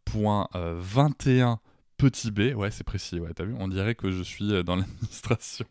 point 0.05 0.49
21 0.55 1.59
petit 1.97 2.31
b, 2.31 2.55
ouais 2.55 2.71
c'est 2.71 2.85
précis, 2.85 3.19
ouais, 3.19 3.33
t'as 3.35 3.45
vu, 3.45 3.55
on 3.59 3.69
dirait 3.69 3.95
que 3.95 4.11
je 4.11 4.23
suis 4.23 4.63
dans 4.65 4.77
l'administration. 4.77 5.67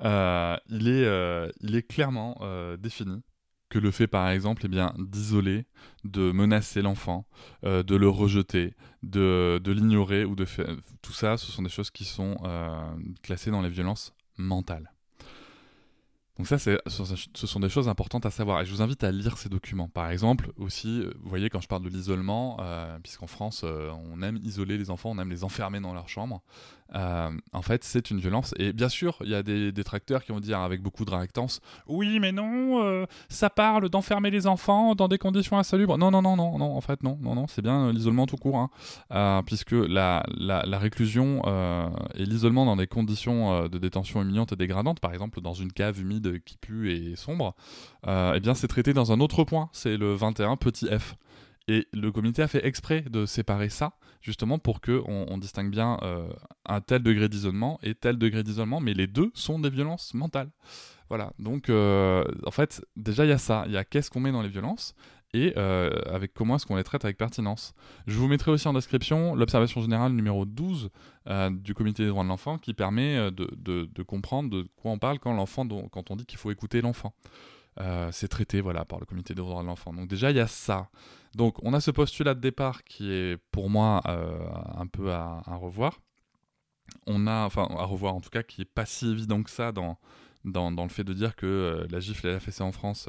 il, 0.00 0.88
est, 0.88 1.52
il 1.60 1.76
est 1.76 1.86
clairement 1.86 2.40
défini 2.78 3.22
que 3.70 3.78
le 3.78 3.90
fait 3.90 4.08
par 4.08 4.28
exemple 4.28 4.62
eh 4.66 4.68
bien 4.68 4.92
d'isoler, 4.98 5.64
de 6.04 6.32
menacer 6.32 6.82
l'enfant, 6.82 7.26
euh, 7.64 7.82
de 7.82 7.96
le 7.96 8.08
rejeter, 8.08 8.74
de, 9.02 9.60
l'ignorer 9.64 10.24
ou 10.24 10.34
de 10.34 10.44
faire 10.44 10.66
tout 11.00 11.12
ça, 11.12 11.38
ce 11.38 11.50
sont 11.50 11.62
des 11.62 11.70
choses 11.70 11.90
qui 11.90 12.04
sont 12.04 12.36
euh, 12.44 12.90
classées 13.22 13.50
dans 13.50 13.62
les 13.62 13.70
violences 13.70 14.12
mentales. 14.36 14.92
Donc 16.36 16.46
ça, 16.46 16.58
ce 16.58 17.46
sont 17.46 17.60
des 17.60 17.68
choses 17.68 17.88
importantes 17.88 18.24
à 18.24 18.30
savoir. 18.30 18.62
Et 18.62 18.64
je 18.64 18.72
vous 18.72 18.80
invite 18.80 19.04
à 19.04 19.12
lire 19.12 19.36
ces 19.36 19.50
documents. 19.50 19.90
Par 19.90 20.10
exemple, 20.10 20.52
aussi, 20.56 21.04
vous 21.20 21.28
voyez, 21.28 21.50
quand 21.50 21.60
je 21.60 21.68
parle 21.68 21.82
de 21.82 21.90
l'isolement, 21.90 22.56
euh, 22.60 22.98
puisqu'en 22.98 23.26
France, 23.26 23.62
on 23.62 24.22
aime 24.22 24.38
isoler 24.38 24.78
les 24.78 24.88
enfants, 24.88 25.10
on 25.10 25.18
aime 25.18 25.28
les 25.28 25.44
enfermer 25.44 25.80
dans 25.80 25.92
leur 25.92 26.08
chambre. 26.08 26.42
Euh, 26.94 27.30
en 27.52 27.62
fait, 27.62 27.84
c'est 27.84 28.10
une 28.10 28.18
violence. 28.18 28.54
Et 28.58 28.72
bien 28.72 28.88
sûr, 28.88 29.16
il 29.22 29.30
y 29.30 29.34
a 29.34 29.42
des 29.42 29.72
détracteurs 29.72 30.24
qui 30.24 30.32
vont 30.32 30.40
dire 30.40 30.58
avec 30.60 30.82
beaucoup 30.82 31.04
de 31.04 31.10
réactance 31.10 31.60
Oui, 31.86 32.18
mais 32.20 32.32
non, 32.32 32.84
euh, 32.84 33.06
ça 33.28 33.50
parle 33.50 33.88
d'enfermer 33.88 34.30
les 34.30 34.46
enfants 34.46 34.94
dans 34.94 35.08
des 35.08 35.18
conditions 35.18 35.58
insalubres. 35.58 35.98
Non, 35.98 36.10
non, 36.10 36.22
non, 36.22 36.36
non, 36.36 36.58
non, 36.58 36.76
en 36.76 36.80
fait, 36.80 37.02
non, 37.02 37.18
non, 37.20 37.34
non, 37.34 37.46
c'est 37.46 37.62
bien 37.62 37.92
l'isolement 37.92 38.26
tout 38.26 38.36
court. 38.36 38.58
Hein. 38.58 38.70
Euh, 39.12 39.42
puisque 39.42 39.72
la, 39.72 40.22
la, 40.36 40.78
réclusion 40.80 41.42
et 42.14 42.24
l'isolement 42.24 42.64
dans 42.64 42.76
des 42.76 42.86
conditions 42.86 43.68
de 43.68 43.78
détention 43.78 44.22
humiliantes 44.22 44.52
et 44.52 44.56
dégradantes, 44.56 44.98
par 44.98 45.12
exemple 45.12 45.42
dans 45.42 45.52
une 45.52 45.72
cave 45.72 46.00
humide 46.00 46.42
qui 46.44 46.56
pue 46.56 46.92
et 46.92 47.16
sombre, 47.16 47.54
eh 48.06 48.40
bien, 48.40 48.54
c'est 48.54 48.68
traité 48.68 48.92
dans 48.94 49.12
un 49.12 49.20
autre 49.20 49.44
point. 49.44 49.68
C'est 49.72 49.96
le 49.96 50.14
21 50.14 50.56
petit 50.56 50.86
f. 50.86 51.16
Et 51.70 51.86
le 51.92 52.10
comité 52.10 52.42
a 52.42 52.48
fait 52.48 52.66
exprès 52.66 53.02
de 53.02 53.26
séparer 53.26 53.68
ça, 53.68 53.92
justement 54.22 54.58
pour 54.58 54.80
qu'on 54.80 55.04
on 55.06 55.38
distingue 55.38 55.70
bien 55.70 55.98
euh, 56.02 56.28
un 56.66 56.80
tel 56.80 57.00
degré 57.00 57.28
d'isolement 57.28 57.78
et 57.84 57.94
tel 57.94 58.18
degré 58.18 58.42
d'isolement, 58.42 58.80
mais 58.80 58.92
les 58.92 59.06
deux 59.06 59.30
sont 59.34 59.60
des 59.60 59.70
violences 59.70 60.12
mentales. 60.12 60.50
Voilà, 61.08 61.32
donc 61.38 61.70
euh, 61.70 62.24
en 62.44 62.50
fait, 62.50 62.84
déjà 62.96 63.24
il 63.24 63.28
y 63.28 63.32
a 63.32 63.38
ça, 63.38 63.62
il 63.66 63.72
y 63.72 63.76
a 63.76 63.84
qu'est-ce 63.84 64.10
qu'on 64.10 64.18
met 64.18 64.32
dans 64.32 64.42
les 64.42 64.48
violences 64.48 64.96
et 65.32 65.52
euh, 65.56 65.90
avec 66.12 66.34
comment 66.34 66.56
est-ce 66.56 66.66
qu'on 66.66 66.74
les 66.74 66.82
traite 66.82 67.04
avec 67.04 67.16
pertinence. 67.16 67.72
Je 68.08 68.18
vous 68.18 68.26
mettrai 68.26 68.50
aussi 68.50 68.66
en 68.66 68.72
description 68.72 69.36
l'observation 69.36 69.80
générale 69.80 70.10
numéro 70.10 70.44
12 70.46 70.90
du 71.52 71.72
comité 71.74 72.02
des 72.02 72.08
droits 72.08 72.24
de 72.24 72.28
l'enfant 72.28 72.58
qui 72.58 72.74
permet 72.74 73.30
de, 73.30 73.48
de, 73.56 74.02
comprendre 74.02 74.50
de 74.50 74.66
quoi 74.74 74.90
on 74.90 74.98
parle 74.98 75.20
quand, 75.20 75.32
l'enfant, 75.32 75.64
quand 75.92 76.10
on 76.10 76.16
dit 76.16 76.26
qu'il 76.26 76.38
faut 76.38 76.50
écouter 76.50 76.80
l'enfant. 76.80 77.14
c'est 78.10 78.26
traité 78.26 78.60
voilà, 78.60 78.84
par 78.84 78.98
le 78.98 79.06
comité 79.06 79.34
des 79.34 79.40
droits 79.40 79.62
de 79.62 79.68
l'enfant. 79.68 79.92
Donc 79.92 80.08
déjà, 80.08 80.32
il 80.32 80.36
y 80.36 80.40
a 80.40 80.48
ça. 80.48 80.90
Donc 81.34 81.62
on 81.62 81.72
a 81.74 81.80
ce 81.80 81.90
postulat 81.90 82.34
de 82.34 82.40
départ 82.40 82.84
qui 82.84 83.12
est 83.12 83.38
pour 83.50 83.70
moi 83.70 84.02
euh, 84.06 84.38
un 84.76 84.86
peu 84.86 85.12
à, 85.12 85.42
revoir. 85.46 86.00
On 87.06 87.26
a, 87.26 87.44
enfin 87.44 87.68
à 87.70 87.84
revoir 87.84 88.14
en 88.14 88.20
tout 88.20 88.30
cas, 88.30 88.42
qui 88.42 88.62
est 88.62 88.72
pas 88.72 88.86
si 88.86 89.10
évident 89.10 89.42
que 89.42 89.50
ça 89.50 89.70
dans, 89.72 89.98
dans, 90.44 90.82
le 90.82 90.88
fait 90.88 91.04
de 91.04 91.12
dire 91.12 91.36
que 91.36 91.86
la 91.88 92.00
gifle 92.00 92.26
et 92.26 92.32
la 92.32 92.40
fessée 92.40 92.64
en 92.64 92.72
France, 92.72 93.08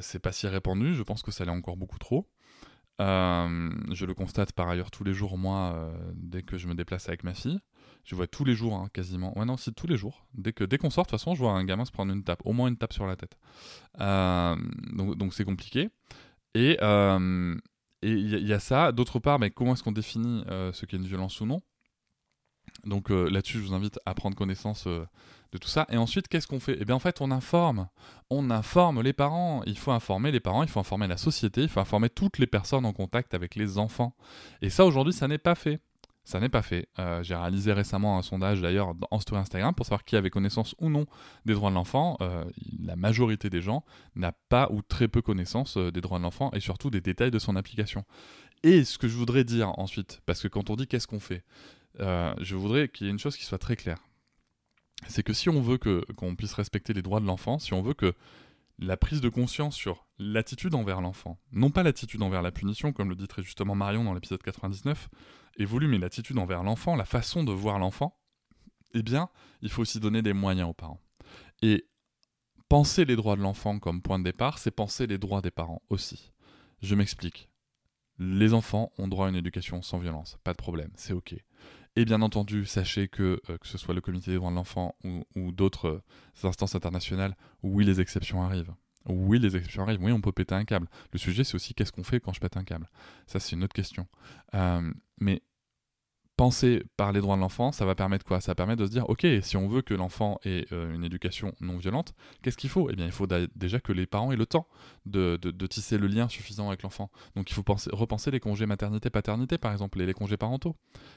c'est 0.00 0.18
pas 0.18 0.32
si 0.32 0.48
répandu. 0.48 0.94
Je 0.94 1.02
pense 1.02 1.22
que 1.22 1.30
ça 1.30 1.44
l'est 1.44 1.50
encore 1.52 1.76
beaucoup 1.76 1.98
trop. 1.98 2.26
je 2.98 4.04
le 4.04 4.14
constate 4.14 4.52
par 4.52 4.68
ailleurs 4.68 4.90
tous 4.90 5.04
les 5.04 5.14
jours, 5.14 5.38
moi, 5.38 5.92
dès 6.14 6.42
que 6.42 6.58
je 6.58 6.66
me 6.66 6.74
déplace 6.74 7.08
avec 7.08 7.22
ma 7.22 7.34
fille. 7.34 7.60
Je 8.04 8.14
vois 8.14 8.26
tous 8.26 8.44
les 8.44 8.54
jours, 8.54 8.74
hein, 8.74 8.88
quasiment. 8.92 9.38
Ouais, 9.38 9.44
non, 9.44 9.56
c'est 9.56 9.72
tous 9.72 9.86
les 9.86 9.96
jours. 9.96 10.26
Dès 10.34 10.52
dès 10.52 10.78
qu'on 10.78 10.90
sort, 10.90 11.04
de 11.04 11.10
toute 11.10 11.20
façon, 11.20 11.34
je 11.34 11.40
vois 11.40 11.52
un 11.52 11.64
gamin 11.64 11.84
se 11.84 11.92
prendre 11.92 12.12
une 12.12 12.24
tape, 12.24 12.42
au 12.44 12.52
moins 12.52 12.68
une 12.68 12.76
tape 12.76 12.92
sur 12.92 13.06
la 13.06 13.14
tête. 13.14 13.36
donc 13.98 15.34
c'est 15.34 15.44
compliqué. 15.44 15.90
Et 16.54 16.78
et 18.02 18.12
il 18.12 18.48
y, 18.48 18.54
a 18.54 18.60
ça. 18.60 18.92
D'autre 18.92 19.18
part, 19.18 19.38
comment 19.54 19.74
est-ce 19.74 19.82
qu'on 19.82 19.92
définit 19.92 20.42
ce 20.48 20.86
qu'est 20.86 20.96
une 20.96 21.06
violence 21.06 21.40
ou 21.40 21.46
non? 21.46 21.60
Donc 22.84 23.10
euh, 23.10 23.28
là-dessus, 23.28 23.58
je 23.58 23.64
vous 23.64 23.74
invite 23.74 23.98
à 24.06 24.14
prendre 24.14 24.36
connaissance 24.36 24.86
euh, 24.86 25.04
de 25.52 25.58
tout 25.58 25.68
ça. 25.68 25.86
Et 25.90 25.96
ensuite, 25.96 26.28
qu'est-ce 26.28 26.46
qu'on 26.46 26.60
fait? 26.60 26.76
Eh 26.80 26.84
bien, 26.84 26.94
en 26.94 27.00
fait, 27.00 27.20
on 27.20 27.30
informe. 27.30 27.88
On 28.30 28.50
informe 28.50 29.02
les 29.02 29.12
parents. 29.12 29.62
Il 29.66 29.78
faut 29.78 29.92
informer 29.92 30.30
les 30.30 30.40
parents, 30.40 30.62
il 30.62 30.68
faut 30.68 30.80
informer 30.80 31.06
la 31.06 31.16
société, 31.16 31.62
il 31.62 31.68
faut 31.68 31.80
informer 31.80 32.08
toutes 32.08 32.38
les 32.38 32.46
personnes 32.46 32.86
en 32.86 32.92
contact 32.92 33.34
avec 33.34 33.54
les 33.54 33.78
enfants. 33.78 34.14
Et 34.62 34.70
ça, 34.70 34.86
aujourd'hui, 34.86 35.12
ça 35.12 35.28
n'est 35.28 35.38
pas 35.38 35.54
fait. 35.54 35.80
Ça 36.24 36.38
n'est 36.38 36.48
pas 36.48 36.62
fait. 36.62 36.88
Euh, 36.98 37.22
j'ai 37.22 37.34
réalisé 37.34 37.72
récemment 37.72 38.18
un 38.18 38.22
sondage 38.22 38.60
d'ailleurs 38.60 38.94
en 39.10 39.20
story 39.20 39.40
Instagram 39.40 39.74
pour 39.74 39.86
savoir 39.86 40.04
qui 40.04 40.16
avait 40.16 40.30
connaissance 40.30 40.74
ou 40.78 40.90
non 40.90 41.06
des 41.46 41.54
droits 41.54 41.70
de 41.70 41.74
l'enfant. 41.74 42.18
la 42.78 42.96
majorité 42.96 43.50
des 43.50 43.60
gens 43.60 43.84
n'a 44.14 44.32
pas 44.48 44.68
ou 44.70 44.82
très 44.82 45.08
peu 45.08 45.22
connaissance 45.22 45.76
des 45.76 46.00
droits 46.00 46.18
de 46.18 46.24
l'enfant 46.24 46.50
et 46.52 46.60
surtout 46.60 46.90
des 46.90 47.00
détails 47.00 47.30
de 47.30 47.38
son 47.38 47.56
application. 47.56 48.04
Et 48.62 48.84
ce 48.84 48.98
que 48.98 49.08
je 49.08 49.16
voudrais 49.16 49.44
dire 49.44 49.78
ensuite, 49.78 50.20
parce 50.26 50.42
que 50.42 50.48
quand 50.48 50.70
on 50.70 50.76
dit 50.76 50.86
qu'est-ce 50.86 51.06
qu'on 51.06 51.20
fait, 51.20 51.44
euh, 52.00 52.34
je 52.40 52.56
voudrais 52.56 52.88
qu'il 52.88 53.06
y 53.06 53.10
ait 53.10 53.12
une 53.12 53.18
chose 53.18 53.36
qui 53.36 53.44
soit 53.44 53.58
très 53.58 53.76
claire. 53.76 53.98
C'est 55.08 55.22
que 55.22 55.32
si 55.32 55.48
on 55.48 55.62
veut 55.62 55.78
qu'on 55.78 56.36
puisse 56.36 56.52
respecter 56.52 56.92
les 56.92 57.02
droits 57.02 57.20
de 57.20 57.26
l'enfant, 57.26 57.58
si 57.58 57.72
on 57.72 57.80
veut 57.80 57.94
que 57.94 58.14
la 58.80 58.96
prise 58.96 59.20
de 59.20 59.28
conscience 59.28 59.76
sur 59.76 60.06
l'attitude 60.18 60.74
envers 60.74 61.02
l'enfant, 61.02 61.38
non 61.52 61.70
pas 61.70 61.82
l'attitude 61.82 62.22
envers 62.22 62.40
la 62.40 62.50
punition, 62.50 62.92
comme 62.92 63.10
le 63.10 63.14
dit 63.14 63.28
très 63.28 63.42
justement 63.42 63.74
Marion 63.74 64.04
dans 64.04 64.14
l'épisode 64.14 64.42
99, 64.42 65.08
évolue, 65.58 65.86
mais 65.86 65.98
l'attitude 65.98 66.38
envers 66.38 66.62
l'enfant, 66.62 66.96
la 66.96 67.04
façon 67.04 67.44
de 67.44 67.52
voir 67.52 67.78
l'enfant, 67.78 68.18
eh 68.94 69.02
bien, 69.02 69.28
il 69.60 69.70
faut 69.70 69.82
aussi 69.82 70.00
donner 70.00 70.22
des 70.22 70.32
moyens 70.32 70.70
aux 70.70 70.74
parents. 70.74 71.00
Et 71.60 71.86
penser 72.68 73.04
les 73.04 73.16
droits 73.16 73.36
de 73.36 73.42
l'enfant 73.42 73.78
comme 73.78 74.00
point 74.00 74.18
de 74.18 74.24
départ, 74.24 74.58
c'est 74.58 74.70
penser 74.70 75.06
les 75.06 75.18
droits 75.18 75.42
des 75.42 75.50
parents 75.50 75.82
aussi. 75.90 76.32
Je 76.80 76.94
m'explique. 76.94 77.50
Les 78.18 78.54
enfants 78.54 78.92
ont 78.96 79.08
droit 79.08 79.26
à 79.26 79.28
une 79.28 79.36
éducation 79.36 79.82
sans 79.82 79.98
violence, 79.98 80.38
pas 80.42 80.52
de 80.52 80.58
problème, 80.58 80.90
c'est 80.94 81.12
ok. 81.12 81.34
Et 81.96 82.04
bien 82.04 82.22
entendu, 82.22 82.66
sachez 82.66 83.08
que, 83.08 83.40
euh, 83.50 83.58
que 83.58 83.66
ce 83.66 83.76
soit 83.76 83.94
le 83.94 84.00
Comité 84.00 84.30
des 84.30 84.36
droits 84.36 84.50
de 84.50 84.56
l'enfant 84.56 84.94
ou, 85.34 85.52
d'autres 85.52 85.88
euh, 85.88 86.48
instances 86.48 86.74
internationales, 86.74 87.36
oui, 87.62 87.84
les 87.84 88.00
exceptions 88.00 88.42
arrivent. 88.42 88.72
Oui, 89.06 89.38
les 89.38 89.56
exceptions 89.56 89.82
arrivent. 89.82 90.02
Oui, 90.02 90.12
on 90.12 90.20
peut 90.20 90.32
péter 90.32 90.54
un 90.54 90.64
câble. 90.64 90.88
Le 91.12 91.18
sujet, 91.18 91.42
c'est 91.42 91.54
aussi 91.54 91.74
qu'est-ce 91.74 91.90
qu'on 91.90 92.04
fait 92.04 92.20
quand 92.20 92.32
je 92.32 92.40
pète 92.40 92.56
un 92.56 92.64
câble? 92.64 92.88
Ça, 93.26 93.40
c'est 93.40 93.56
une 93.56 93.64
autre 93.64 93.72
question. 93.72 94.06
Euh, 94.54 94.92
mais 95.18 95.42
penser 96.40 96.82
par 96.96 97.12
les 97.12 97.20
droits 97.20 97.36
de 97.36 97.42
l'enfant, 97.42 97.70
ça 97.70 97.84
va 97.84 97.94
permettre 97.94 98.24
quoi? 98.24 98.40
Ça 98.40 98.52
va 98.52 98.54
permettre 98.54 98.80
de 98.80 98.86
se 98.86 98.90
dire, 98.90 99.04
ok, 99.10 99.26
si 99.42 99.58
on 99.58 99.68
veut 99.68 99.82
que 99.82 99.92
l'enfant 99.92 100.40
ait 100.46 100.64
euh, 100.72 100.94
une 100.94 101.04
éducation 101.04 101.52
non 101.60 101.76
violente, 101.76 102.14
qu'est-ce 102.40 102.56
qu'il 102.56 102.70
faut? 102.70 102.88
Eh 102.88 102.96
bien, 102.96 103.04
il 103.04 103.12
faut 103.12 103.26
déjà 103.26 103.78
que 103.78 103.92
les 103.92 104.06
parents 104.06 104.32
aient 104.32 104.36
le 104.36 104.46
temps 104.46 104.66
de, 105.04 105.36
tisser 105.66 105.98
le 105.98 106.06
lien 106.06 106.30
suffisant 106.30 106.68
avec 106.68 106.82
l'enfant. 106.82 107.10
Donc, 107.36 107.50
il 107.50 107.52
faut 107.52 107.62
penser, 107.62 107.90
repenser 107.92 108.30
les 108.30 108.40
congés 108.40 108.64
maternité-paternité, 108.64 109.58
par 109.58 109.70
exemple, 109.70 110.00
et 110.00 110.06
les 110.06 110.14
congés 110.14 110.38
parentaux. 110.38 110.76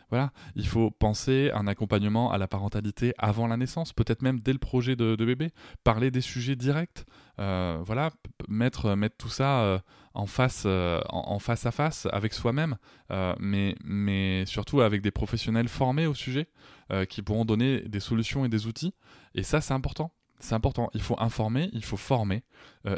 Voilà, 0.10 0.34
il 0.56 0.68
faut 0.68 0.92
penser 0.92 1.51
un 1.53 1.68
accompagnement 1.68 2.30
à 2.34 2.38
la 2.38 2.50
parentalité 2.50 3.13
avant 3.18 3.48
la 3.48 3.56
naissance, 3.56 3.94
peut-être 3.94 4.24
même 4.24 4.42
dès 4.42 4.51
le 4.51 4.60
projet 4.60 4.98
de, 4.98 5.15
bébé, 5.15 5.51
parler 5.86 6.12
des 6.12 6.20
sujets 6.20 6.58
directs, 6.58 7.06
euh, 7.39 7.82
voilà, 7.86 8.10
mettre, 8.50 8.94
mettre 8.96 9.15
tout 9.15 9.30
ça... 9.30 9.62
Euh, 9.62 9.80
en 10.13 10.27
face, 10.27 10.63
euh, 10.65 11.01
en, 11.10 11.39
face 11.39 11.65
à 11.65 11.72
face 11.72 12.08
avec 12.12 12.34
soi-même, 12.34 12.77
euh, 13.12 13.34
mais, 13.39 13.75
mais 13.84 14.46
surtout 14.46 14.82
avec 14.82 15.01
des 15.01 15.12
professionnels 15.12 15.67
formés 15.67 16.05
au 16.05 16.13
sujet 16.13 16.48
euh, 16.91 17.05
qui 17.05 17.22
pourront 17.22 17.46
donner 17.46 17.82
des 17.82 18.00
solutions 18.00 18.46
et 18.46 18.50
des 18.50 18.67
outils. 18.67 18.93
Et 19.34 19.43
ça, 19.43 19.62
c'est 19.62 19.74
important. 19.74 20.12
C'est 20.39 20.55
important. 20.55 20.89
Il 20.93 21.01
faut 21.01 21.15
informer, 21.20 21.70
il 21.74 21.84
faut 21.84 21.98
former 21.98 22.43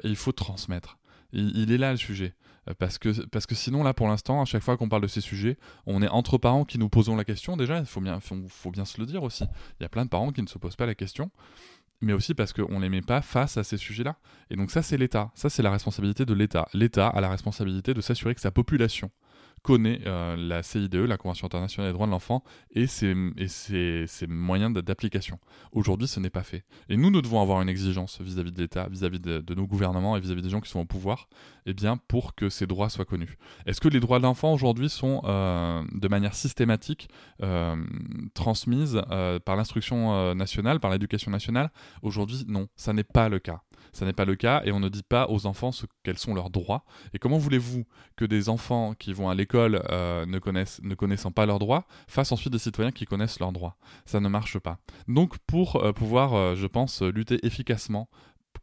il 0.04 0.16
faut 0.16 0.32
transmettre. 0.32 0.98
Il, 1.32 1.72
est 1.72 1.78
là 1.78 1.92
le 1.92 1.98
sujet. 1.98 2.34
Parce 2.80 2.98
que, 2.98 3.26
parce 3.28 3.46
que 3.46 3.54
sinon, 3.54 3.84
là, 3.84 3.94
pour 3.94 4.08
l'instant, 4.08 4.42
à 4.42 4.46
chaque 4.46 4.64
fois 4.64 4.78
qu'on 4.78 4.90
parle 4.90 5.04
de 5.04 5.08
ces 5.08 5.22
sujets, 5.22 5.58
on 5.86 6.02
est 6.02 6.08
entre 6.08 6.40
parents 6.40 6.66
qui 6.66 6.80
nous 6.80 6.90
posons 6.90 7.16
la 7.16 7.24
question. 7.24 7.56
Déjà, 7.56 7.78
il 7.78 7.86
faut 7.86 8.02
bien, 8.02 8.20
faut 8.20 8.72
bien 8.72 8.86
se 8.86 9.00
le 9.00 9.06
dire 9.06 9.22
aussi. 9.22 9.44
Il 9.80 9.84
y 9.84 9.86
a 9.86 9.90
plein 9.90 10.06
de 10.06 10.10
parents 10.10 10.32
qui 10.32 10.42
ne 10.42 10.48
se 10.48 10.58
posent 10.58 10.76
pas 10.76 10.88
la 10.88 10.96
question 10.96 11.30
mais 12.02 12.14
aussi 12.14 12.34
parce 12.34 12.54
qu'on 12.54 12.80
ne 12.80 12.82
les 12.82 12.90
met 12.90 13.02
pas 13.02 13.22
face 13.22 13.58
à 13.58 13.64
ces 13.64 13.78
sujets-là. 13.78 14.18
Et 14.50 14.56
donc 14.56 14.72
ça, 14.72 14.82
c'est 14.82 14.98
l'État. 14.98 15.32
Ça, 15.34 15.50
c'est 15.50 15.64
la 15.64 15.72
responsabilité 15.72 16.26
de 16.26 16.34
l'État. 16.34 16.68
L'État 16.74 17.08
a 17.08 17.22
la 17.22 17.30
responsabilité 17.30 17.94
de 17.94 18.02
s'assurer 18.02 18.36
que 18.36 18.42
sa 18.42 18.52
population 18.52 19.12
connaît 19.66 20.00
euh, 20.06 20.36
la 20.38 20.62
CIDE, 20.62 20.94
la 20.94 21.18
Convention 21.18 21.48
internationale 21.48 21.90
des 21.90 21.94
droits 21.94 22.06
de 22.06 22.12
l'enfant, 22.12 22.44
et 22.70 22.86
ses, 22.86 23.16
moyens 24.28 24.72
d'application. 24.72 25.40
Aujourd'hui, 25.72 26.08
ce 26.08 26.20
n'est 26.20 26.30
pas 26.30 26.44
fait. 26.44 26.64
Et 26.88 26.98
nous, 26.98 27.10
nous 27.10 27.24
devons 27.24 27.42
avoir 27.42 27.64
une 27.64 27.70
exigence 27.70 28.22
vis-à-vis 28.22 28.52
de 28.52 28.62
l'État, 28.62 28.88
vis-à-vis 28.88 29.20
de, 29.20 29.56
nos 29.56 29.66
gouvernements 29.66 30.16
et 30.16 30.20
vis-à-vis 30.20 30.44
des 30.44 30.52
gens 30.52 30.62
qui 30.62 30.70
sont 30.70 30.82
au 30.82 30.86
pouvoir, 30.86 31.30
eh 31.66 31.74
bien, 31.74 31.98
pour 31.98 32.36
que 32.36 32.48
ces 32.48 32.68
droits 32.68 32.90
soient 32.90 33.06
connus. 33.06 33.40
Est-ce 33.66 33.82
que 33.82 33.88
les 33.88 34.00
droits 34.00 34.20
de 34.20 34.24
l'enfant 34.26 34.54
aujourd'hui 34.54 34.88
sont 34.88 35.24
euh, 35.26 35.84
de 35.94 36.08
manière 36.10 36.36
systématique 36.36 37.10
euh, 37.42 37.76
transmises 38.36 39.02
par 39.46 39.56
l'instruction 39.56 40.36
nationale, 40.36 40.80
par 40.80 40.92
l'éducation 40.92 41.32
nationale? 41.32 41.72
Aujourd'hui, 42.04 42.44
non, 42.48 42.68
ça 42.76 42.94
n'est 42.94 43.04
pas 43.04 43.30
le 43.30 43.40
cas. 43.40 43.62
Ça 43.96 44.06
n'est 44.06 44.14
pas 44.14 44.26
le 44.26 44.36
cas 44.36 44.62
et 44.66 44.74
on 44.74 44.82
ne 44.82 44.90
dit 44.90 45.04
pas 45.04 45.28
aux 45.30 45.46
enfants 45.46 45.72
ce, 45.72 45.86
quels 46.04 46.18
sont 46.18 46.34
leurs 46.34 46.50
droits. 46.50 46.84
Et 47.14 47.18
comment 47.18 47.38
voulez-vous 47.38 47.86
que 48.18 48.26
des 48.26 48.50
enfants 48.50 48.94
qui 48.94 49.14
vont 49.14 49.30
à 49.30 49.36
l'école 49.36 49.82
euh, 49.90 50.26
ne, 50.26 50.38
connaissant 50.96 51.32
pas 51.32 51.46
leurs 51.46 51.60
droits 51.60 51.88
fassent 52.06 52.34
ensuite 52.34 52.52
des 52.52 52.60
citoyens 52.60 52.92
qui 52.92 53.06
connaissent 53.06 53.40
leurs 53.40 53.54
droits? 53.54 53.78
Ça 54.06 54.20
ne 54.20 54.28
marche 54.28 54.60
pas. 54.60 54.80
Donc 55.08 55.38
pour 55.48 55.78
euh, 55.78 55.94
pouvoir, 55.94 56.34
euh, 56.34 56.56
je 56.56 56.68
pense, 56.68 57.04
lutter 57.04 57.40
efficacement 57.46 58.10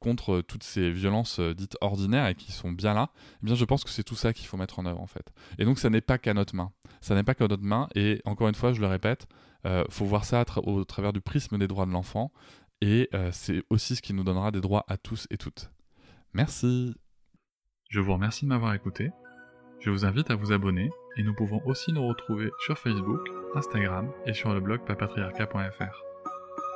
contre 0.00 0.42
toutes 0.42 0.64
ces 0.64 0.90
violences 0.90 1.40
dites 1.40 1.78
ordinaires 1.80 2.26
et 2.26 2.34
qui 2.34 2.52
sont 2.52 2.70
bien 2.70 2.92
là, 2.92 3.10
eh 3.42 3.46
bien 3.46 3.54
je 3.54 3.64
pense 3.64 3.84
que 3.84 3.90
c'est 3.90 4.02
tout 4.02 4.16
ça 4.16 4.34
qu'il 4.34 4.46
faut 4.46 4.58
mettre 4.58 4.80
en 4.80 4.84
œuvre 4.84 5.00
en 5.00 5.06
fait. 5.06 5.32
Et 5.58 5.64
donc 5.64 5.78
ça 5.78 5.88
n'est 5.88 6.00
pas 6.02 6.18
qu'à 6.18 6.34
notre 6.34 6.54
main. 6.54 6.72
Ça 7.00 7.14
n'est 7.14 7.22
pas 7.22 7.34
qu'à 7.34 7.48
notre 7.48 7.62
main 7.62 7.88
et 7.94 8.20
encore 8.26 8.48
une 8.48 8.54
fois, 8.54 8.74
je 8.74 8.80
le 8.80 8.86
répète, 8.86 9.26
il 9.64 9.84
faut 9.90 10.04
voir 10.04 10.24
ça 10.24 10.44
au 10.64 10.84
travers 10.84 11.12
du 11.12 11.20
prisme 11.20 11.56
des 11.56 11.68
droits 11.68 11.86
de 11.86 11.92
l'enfant 11.92 12.32
et 12.82 13.08
euh, 13.14 13.30
c'est 13.32 13.62
aussi 13.70 13.94
ce 13.94 14.02
qui 14.02 14.12
nous 14.12 14.24
donnera 14.24 14.50
des 14.50 14.60
droits 14.60 14.84
à 14.88 14.96
tous 14.96 15.28
et 15.30 15.38
toutes. 15.38 15.70
Merci. 16.34 16.94
Je 17.88 18.00
vous 18.00 18.12
remercie 18.12 18.44
de 18.44 18.48
m'avoir 18.48 18.74
écouté. 18.74 19.10
Je 19.78 19.90
vous 19.90 20.04
invite 20.04 20.30
à 20.32 20.34
vous 20.34 20.52
abonner 20.52 20.90
et 21.16 21.22
nous 21.22 21.34
pouvons 21.34 21.62
aussi 21.64 21.92
nous 21.92 22.06
retrouver 22.06 22.50
sur 22.66 22.76
Facebook, 22.76 23.20
Instagram 23.54 24.10
et 24.26 24.34
sur 24.34 24.52
le 24.52 24.60
blog 24.60 24.84
papatriarca.fr. 24.84 26.02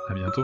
À 0.09 0.13
bientôt. 0.13 0.43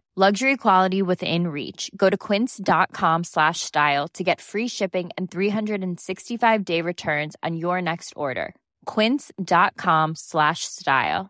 Luxury 0.17 0.57
quality 0.57 1.01
within 1.01 1.47
reach. 1.47 1.89
Go 1.95 2.09
to 2.09 2.17
quince.com 2.17 3.23
slash 3.23 3.61
style 3.61 4.09
to 4.09 4.25
get 4.25 4.41
free 4.41 4.67
shipping 4.67 5.09
and 5.17 5.31
365 5.31 6.65
day 6.65 6.81
returns 6.81 7.37
on 7.41 7.55
your 7.55 7.81
next 7.81 8.11
order. 8.17 8.53
quince.com 8.85 10.15
slash 10.15 10.65
style. 10.65 11.29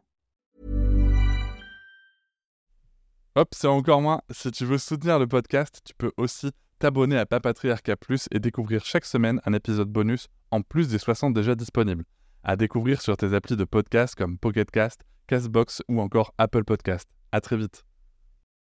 Hop, 3.36 3.54
c'est 3.54 3.68
encore 3.68 4.02
moins. 4.02 4.22
Si 4.32 4.52
tu 4.52 4.66
veux 4.66 4.80
soutenir 4.80 5.20
le 5.20 5.28
podcast, 5.28 5.82
tu 5.86 5.94
peux 5.94 6.12
aussi 6.18 6.50
t'abonner 6.80 7.18
à 7.18 7.28
Papatriarca 7.28 7.96
Plus 7.96 8.28
et 8.32 8.40
découvrir 8.40 8.84
chaque 8.84 9.06
semaine 9.06 9.40
un 9.46 9.54
épisode 9.54 9.90
bonus 9.90 10.28
en 10.50 10.62
plus 10.62 10.90
des 10.90 10.98
60 10.98 11.34
déjà 11.34 11.54
disponibles. 11.54 12.04
À 12.44 12.56
découvrir 12.56 13.00
sur 13.00 13.16
tes 13.16 13.36
applis 13.36 13.56
de 13.56 13.64
podcast 13.64 14.16
comme 14.16 14.40
Pocketcast, 14.40 15.02
Castbox 15.28 15.84
ou 15.88 16.02
encore 16.02 16.34
Apple 16.40 16.64
Podcast. 16.64 17.08
À 17.32 17.42
très 17.42 17.58
vite. 17.58 17.86